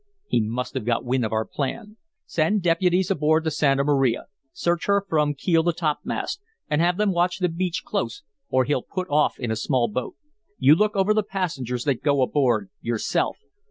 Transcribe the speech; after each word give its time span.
"He 0.25 0.41
must 0.41 0.73
have 0.73 0.83
got 0.83 1.05
wind 1.05 1.23
of 1.23 1.31
our 1.31 1.45
plan. 1.45 1.97
Send 2.25 2.63
deputies 2.63 3.11
aboard 3.11 3.43
the 3.43 3.51
Santa 3.51 3.83
Maria; 3.83 4.25
search 4.51 4.87
her 4.87 5.05
from 5.07 5.35
keel 5.35 5.63
to 5.63 5.71
topmast, 5.71 6.41
and 6.67 6.81
have 6.81 6.97
them 6.97 7.11
watch 7.11 7.37
the 7.37 7.47
beach 7.47 7.83
close 7.85 8.23
or 8.49 8.63
he'll 8.63 8.81
put 8.81 9.07
off 9.11 9.37
in 9.39 9.51
a 9.51 9.55
small 9.55 9.87
boat. 9.87 10.15
You 10.57 10.73
look 10.73 10.95
over 10.95 11.13
the 11.13 11.21
passengers 11.21 11.83
that 11.83 12.01
go 12.01 12.23
aboard 12.23 12.71
yourself. 12.81 13.37